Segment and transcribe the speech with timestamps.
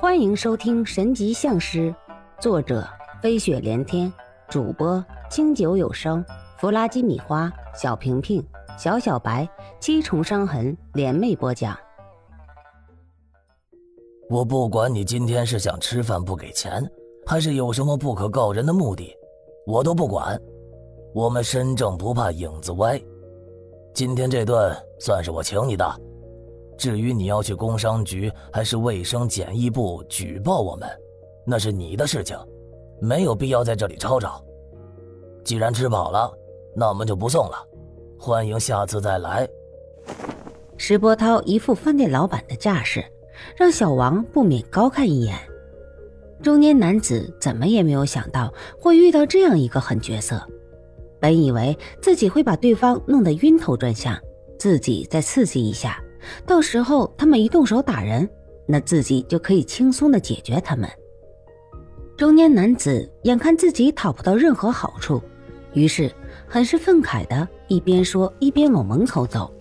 [0.00, 1.90] 欢迎收听《神级相师》，
[2.40, 2.86] 作者
[3.20, 4.10] 飞雪连天，
[4.48, 6.24] 主播清酒有声，
[6.56, 8.40] 弗拉基米花，小平平，
[8.78, 9.46] 小小白，
[9.80, 11.76] 七重伤痕联袂播讲。
[14.30, 16.80] 我不管你今天是想吃饭不给钱，
[17.26, 19.12] 还是有什么不可告人的目的，
[19.66, 20.40] 我都不管。
[21.12, 23.02] 我们身正不怕影子歪，
[23.92, 25.84] 今天这顿算是我请你的。
[26.78, 30.88] 至于你要去工商局还是卫生检疫部举报我们，
[31.44, 32.38] 那是你的事情，
[33.00, 34.42] 没有必要在这里吵吵。
[35.44, 36.32] 既然吃饱了，
[36.76, 37.56] 那我们就不送了，
[38.16, 39.48] 欢迎下次再来。
[40.76, 43.04] 石波涛一副饭店老板的架势，
[43.56, 45.36] 让小王不免高看一眼。
[46.40, 50.40] 中年男子怎么也没有想到会遇到这样一个狠角色，
[51.18, 54.16] 本以为自己会把对方弄得晕头转向，
[54.56, 56.00] 自己再刺激一下。
[56.46, 58.28] 到时候他们一动手打人，
[58.66, 60.88] 那自己就可以轻松的解决他们。
[62.16, 65.22] 中年男子眼看自己讨不到任何好处，
[65.72, 66.10] 于是
[66.46, 69.52] 很是愤慨的一边说一边往门口走。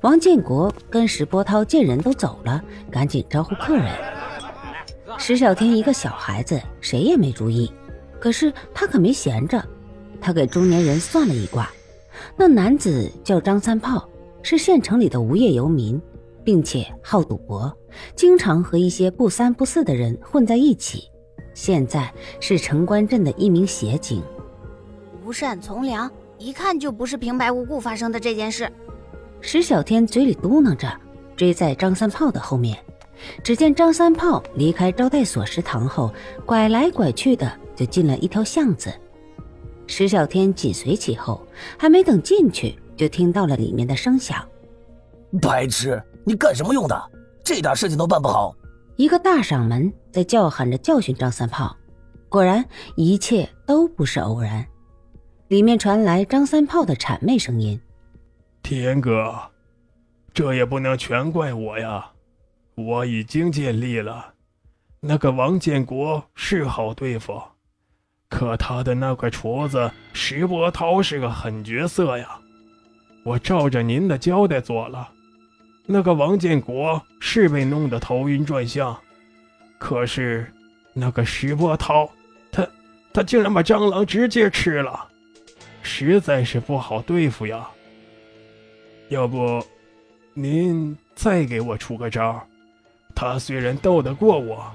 [0.00, 3.90] 王建国跟石波涛见人都走了，赶紧招呼客人。
[5.18, 7.72] 石小天一个小孩子，谁也没注意，
[8.18, 9.62] 可是他可没闲着，
[10.20, 11.70] 他给中年人算了一卦，
[12.36, 14.08] 那男子叫张三炮。
[14.44, 15.98] 是县城里的无业游民，
[16.44, 17.74] 并且好赌博，
[18.14, 21.10] 经常和一些不三不四的人混在一起。
[21.54, 24.22] 现在是城关镇的一名协警。
[25.24, 28.70] 无善从良，一看就不是平白无故发生的这件事。
[29.40, 30.94] 石小天嘴里嘟囔着，
[31.34, 32.78] 追在张三炮的后面。
[33.42, 36.12] 只见张三炮离开招待所食堂后，
[36.44, 38.92] 拐来拐去的就进了一条巷子。
[39.86, 41.40] 石小天紧随其后，
[41.78, 42.74] 还没等进去。
[42.96, 44.46] 就听到了里面的声响。
[45.40, 47.10] 白痴，你干什么用的？
[47.42, 48.54] 这点事情都办不好！
[48.96, 51.76] 一个大嗓门在叫喊着教训张三炮。
[52.28, 52.64] 果然，
[52.96, 54.64] 一切都不是偶然。
[55.48, 57.80] 里面传来张三炮的谄媚声音
[58.62, 59.34] ：“天哥，
[60.32, 62.10] 这也不能全怪我呀，
[62.76, 64.32] 我已经尽力了。
[65.00, 67.40] 那个王建国是好对付，
[68.28, 72.38] 可他的那个厨子石波涛是个狠角色呀。”
[73.24, 75.08] 我照着您的交代做了，
[75.86, 78.96] 那个王建国是被弄得头晕转向，
[79.78, 80.46] 可是
[80.92, 82.08] 那个石波涛，
[82.52, 82.68] 他
[83.12, 85.08] 他竟然把蟑螂直接吃了，
[85.82, 87.66] 实在是不好对付呀。
[89.08, 89.64] 要不，
[90.34, 92.46] 您再给我出个招？
[93.14, 94.70] 他虽然斗得过我，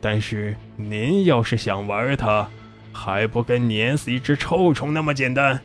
[0.00, 2.48] 但是您要是想玩他，
[2.92, 5.60] 还不跟碾死一只臭虫那么简单？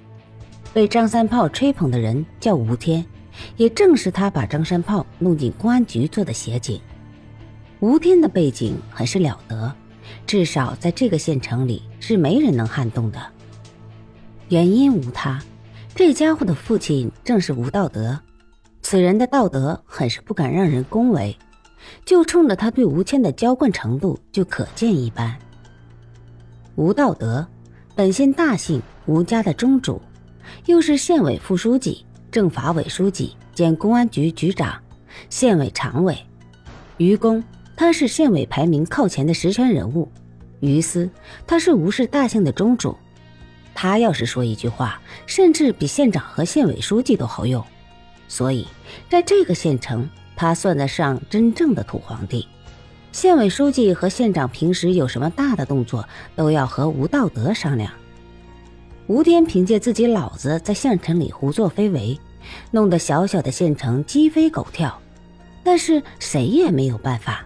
[0.71, 3.03] 被张三炮吹捧的人叫吴天，
[3.57, 6.79] 也正是他把张三炮弄进公安局做的协警。
[7.79, 9.73] 吴天的背景很是了得，
[10.27, 13.19] 至少在这个县城里是没人能撼动的。
[14.49, 15.41] 原因无他，
[15.95, 18.19] 这家伙的父亲正是吴道德，
[18.81, 21.35] 此人的道德很是不敢让人恭维，
[22.05, 25.35] 就冲着他对吴谦的娇惯程度就可见一斑。
[26.75, 27.47] 吴道德，
[27.95, 29.99] 本县大姓吴家的宗主。
[30.65, 34.81] 又是县委副书记、政法委书记兼公安局局长、
[35.29, 36.17] 县委常委。
[36.97, 37.43] 于公，
[37.75, 40.11] 他是县委排名靠前的实权人物。
[40.59, 41.09] 于私，
[41.47, 42.97] 他是吴氏大姓的宗主。
[43.73, 47.63] 他要是说一句话，甚至比县长和县委书记都好用。
[48.27, 48.67] 所以，
[49.09, 52.45] 在这个县城，他算得上真正的土皇帝。
[53.11, 57.91] 县委书记和县长平时有什么大的动作，都要和吴道德商量。
[59.09, 62.15] 吴天凭借自己老子在县城里胡作非为，
[62.69, 65.01] 弄得小小的县城鸡飞狗跳，
[65.63, 67.43] 但是谁也没有办法。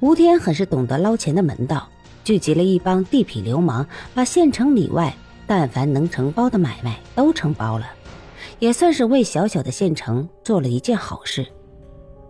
[0.00, 1.86] 吴天很是懂得捞钱的门道，
[2.24, 5.14] 聚集了一帮地痞流氓，把县城里外
[5.46, 7.86] 但凡能承包的买卖都承包了，
[8.58, 11.46] 也算是为小小的县城做了一件好事。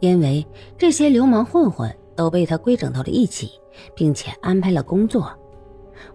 [0.01, 0.45] 因为
[0.77, 3.53] 这些流氓混混都被他规整到了一起，
[3.95, 5.38] 并且安排了工作。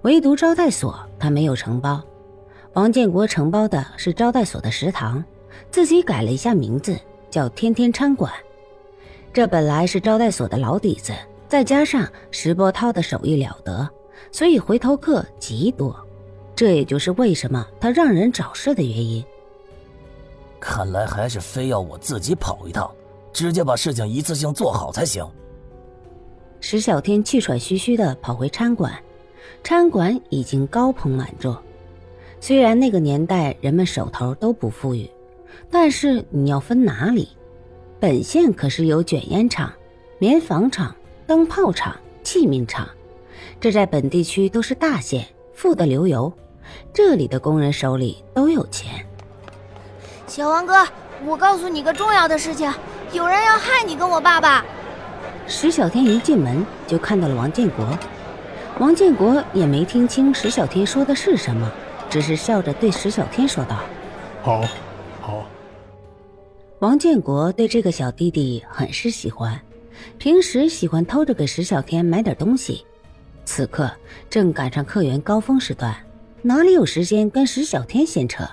[0.01, 2.01] 唯独招待所他没有承包，
[2.73, 5.23] 王建国承包的是招待所的食堂，
[5.71, 6.97] 自己改了一下名字
[7.29, 8.31] 叫“天天餐馆”。
[9.33, 11.13] 这本来是招待所的老底子，
[11.47, 13.89] 再加上石波涛的手艺了得，
[14.31, 15.95] 所以回头客极多。
[16.55, 19.23] 这也就是为什么他让人找事的原因。
[20.59, 22.89] 看来还是非要我自己跑一趟，
[23.31, 25.27] 直接把事情一次性做好才行。
[26.59, 28.93] 石小天气喘吁吁地跑回餐馆。
[29.61, 31.61] 餐馆已经高朋满座，
[32.39, 35.09] 虽然那个年代人们手头都不富裕，
[35.69, 37.29] 但是你要分哪里？
[37.99, 39.71] 本县可是有卷烟厂、
[40.19, 40.93] 棉纺厂、
[41.25, 42.87] 灯泡厂、器皿厂，
[43.61, 46.31] 这在本地区都是大县，富得流油。
[46.93, 49.05] 这里的工人手里都有钱。
[50.27, 50.85] 小王哥，
[51.25, 52.69] 我告诉你个重要的事情，
[53.13, 54.65] 有人要害你跟我爸爸。
[55.47, 57.85] 石小天一进门就看到了王建国，
[58.79, 61.71] 王建国也没听清石小天说的是什么，
[62.09, 63.79] 只是笑着对石小天说道
[64.41, 64.63] ：“好，
[65.21, 65.45] 好。”
[66.79, 69.61] 王建国对这个小弟弟很是喜欢，
[70.17, 72.83] 平时喜欢偷着给石小天买点东西。
[73.45, 73.89] 此刻
[74.29, 75.95] 正赶上客源高峰时段，
[76.41, 78.43] 哪里有时间跟石小天闲扯？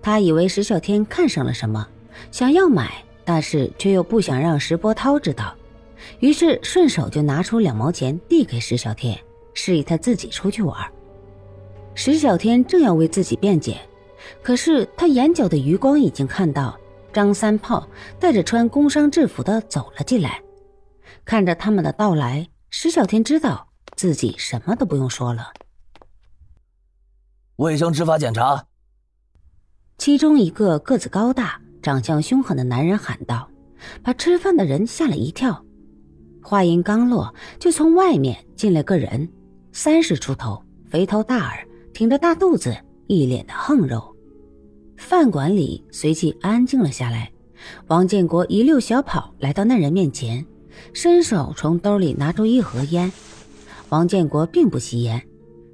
[0.00, 1.86] 他以为石小天看上了什么，
[2.32, 5.54] 想要买，但是却又不想让石波涛知道。
[6.20, 9.18] 于是顺手就拿出两毛钱递给石小天，
[9.54, 10.76] 示意他自己出去玩。
[11.94, 13.80] 石小天正要为自己辩解，
[14.42, 16.78] 可是他眼角的余光已经看到
[17.12, 20.42] 张三炮带着穿工商制服的走了进来。
[21.24, 25.52] 看着他们的到来，石小天知道自己什么都不用说了。
[27.56, 28.66] 卫生执法检查。
[29.96, 33.48] 其中一个个子高大、长相凶狠的男人喊道，
[34.02, 35.64] 把吃饭的人吓了一跳。
[36.42, 39.30] 话音刚落，就从外面进来个人，
[39.76, 42.72] 三十出头，肥头大耳，挺着大肚子，
[43.08, 44.00] 一脸的横肉。
[44.96, 47.28] 饭馆里随即安静了下来。
[47.88, 50.46] 王建国一溜小跑来到那人面前，
[50.92, 53.12] 伸手从兜里拿出一盒烟。
[53.88, 55.20] 王建国并不吸烟，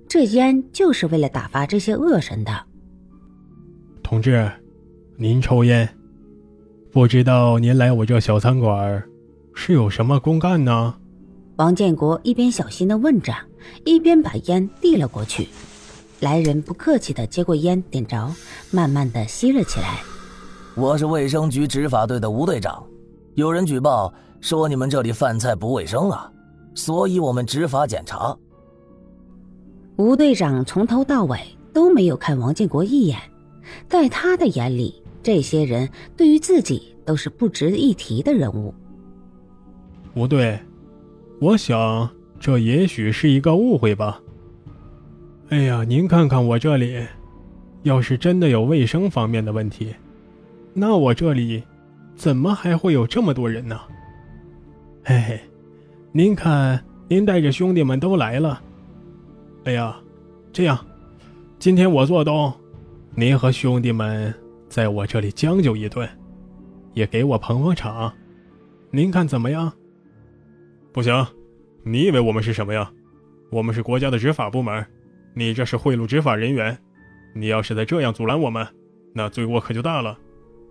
[0.09, 2.53] 这烟就是为了打发这些恶神的。
[4.03, 4.51] 同志，
[5.19, 5.87] 您抽烟？
[6.91, 9.05] 不知道您来我这小餐馆。
[9.53, 10.95] 是有什么公干呢？
[11.61, 13.35] 王建国一边小心的问着，
[13.85, 15.47] 一边把烟递了过去。
[16.21, 18.35] 来人不客气的接过烟，点着，
[18.71, 20.01] 慢慢的吸了起来。
[20.75, 22.83] 我是卫生局执法队的吴队长，
[23.35, 24.11] 有人举报
[24.41, 26.33] 说你们这里饭菜不卫生啊，
[26.75, 28.35] 所以我们执法检查。
[29.97, 31.39] 吴队长从头到尾
[31.75, 33.19] 都没有看王建国一眼，
[33.87, 35.87] 在他的眼里，这些人
[36.17, 38.75] 对于自己都是不值一提的人物。
[40.15, 40.59] 不对，
[41.41, 44.21] 我想这也许是一个误会吧。
[45.49, 47.03] 哎呀，您看看我这里，
[47.83, 49.95] 要是真的有卫生方面的问题，
[50.75, 51.63] 那我这里
[52.15, 53.81] 怎么还会有这么多人呢？
[55.03, 55.41] 嘿嘿，
[56.13, 58.61] 您看，您带着兄弟们都来了。
[59.65, 59.97] 哎呀，
[60.53, 60.79] 这样，
[61.59, 62.53] 今天我做东，
[63.15, 64.33] 您和兄弟们
[64.69, 66.07] 在我这里将就一顿，
[66.93, 68.13] 也给我捧捧场，
[68.91, 69.73] 您看怎么样？
[70.93, 71.27] 不行，
[71.85, 72.91] 你以为我们是什么呀？
[73.53, 74.85] 我们是国家的执法部门，
[75.35, 76.77] 你这是贿赂执法人员。
[77.33, 78.67] 你要是再这样阻拦我们，
[79.15, 80.19] 那罪过可就大了。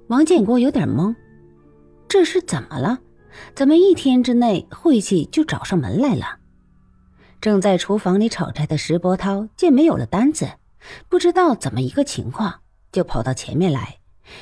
[0.07, 1.15] 王建国有点懵，
[2.09, 2.99] 这是怎么了？
[3.55, 6.25] 怎么一天之内晦气就找上门来了？
[7.39, 10.49] 正在厨房里炒菜的石波涛见没有了单子，
[11.07, 12.53] 不知道怎么一个情况，
[12.91, 13.97] 就跑到前面来，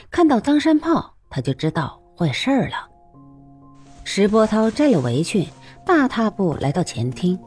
[0.10, 2.90] 看到张山炮，他就知道坏事了。
[4.04, 5.46] 石波涛摘了围裙。
[5.88, 7.40] 大踏步来到前厅，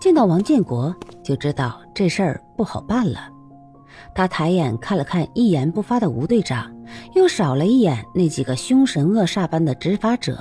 [0.00, 0.94] 见到王建国，
[1.24, 3.28] 就知道这事儿不好办了。
[4.14, 6.72] 他抬眼看了看一言不发的吴队长，
[7.14, 10.38] 又扫了一眼那几个凶神恶煞般的执法者。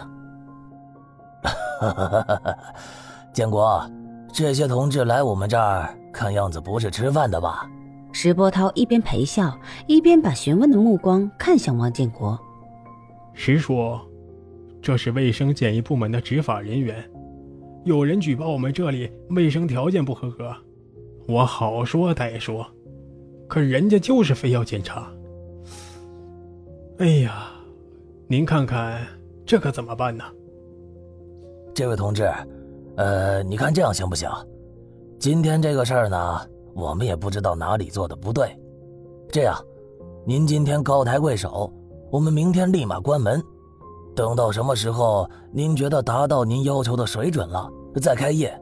[3.34, 3.84] 建国，
[4.32, 7.68] 这些同志来我们这儿，看样子不是吃饭的吧？
[8.12, 12.40] 石波涛一边陪笑，一边把询问的目光看向王建国。
[13.34, 14.00] 石叔，
[14.84, 17.04] 这是卫生检疫部门的执法人员。
[17.90, 20.56] 有人举报我们这里卫生条件不合格，
[21.28, 22.64] 我好说歹说，
[23.48, 25.12] 可人家就是非要检查。
[27.00, 27.50] 哎呀，
[28.28, 29.02] 您看看
[29.44, 30.24] 这可怎么办呢？
[31.74, 32.32] 这位同志，
[32.96, 34.30] 呃，你看这样行不行？
[35.18, 36.42] 今天这个事儿呢，
[36.76, 38.56] 我们也不知道哪里做的不对。
[39.32, 39.60] 这样，
[40.28, 41.74] 您今天高抬贵手，
[42.12, 43.42] 我们明天立马关门。
[44.16, 48.54] 等到什么时候您觉得达到您要求的水准了，再开业，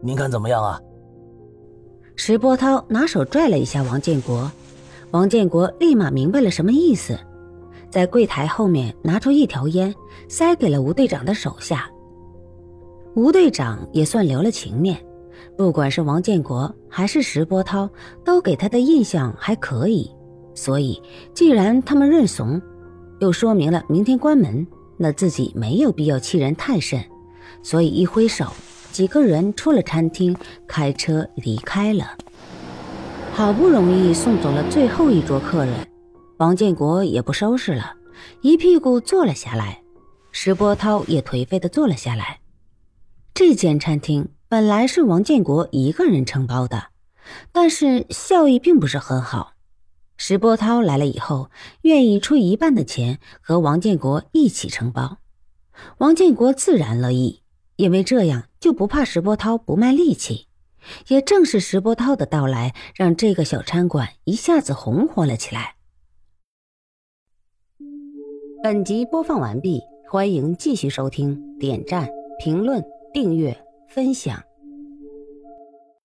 [0.00, 0.80] 您看怎么样啊？
[2.16, 4.50] 石波涛拿手拽了一下王建国，
[5.10, 7.18] 王建国立马明白了什么意思，
[7.90, 9.94] 在柜台后面拿出一条烟，
[10.28, 11.90] 塞给了吴队长的手下。
[13.14, 14.96] 吴队长也算留了情面，
[15.56, 17.88] 不管是王建国还是石波涛，
[18.24, 20.10] 都给他的印象还可以，
[20.54, 21.02] 所以
[21.34, 22.60] 既然他们认怂，
[23.20, 24.66] 又说明了明天关门。
[25.02, 27.02] 那自己没有必要欺人太甚，
[27.62, 28.46] 所以一挥手，
[28.92, 32.16] 几个人出了餐厅，开车离开了。
[33.32, 35.88] 好不容易送走了最后一桌客人，
[36.38, 37.94] 王建国也不收拾了，
[38.42, 39.80] 一屁股坐了下来。
[40.32, 42.40] 石波涛也颓废的坐了下来。
[43.32, 46.88] 这间餐厅本来是王建国一个人承包的，
[47.52, 49.52] 但是效益并不是很好。
[50.16, 51.50] 石波涛来了以后，
[51.82, 55.16] 愿意出一半的钱和王建国一起承包，
[55.98, 57.42] 王建国自然乐意，
[57.76, 60.48] 因为这样就不怕石波涛不卖力气。
[61.08, 65.76] 也正是石波涛的到来，让这个小餐馆一下子红火了起来。
[68.62, 72.08] 本集播放完毕，欢迎继续收听，点赞、
[72.38, 72.82] 评论、
[73.12, 73.56] 订阅、
[73.88, 74.42] 分享。